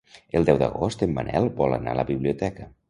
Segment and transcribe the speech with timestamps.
[0.39, 2.73] El deu d'agost en Manel vol anar a la biblioteca.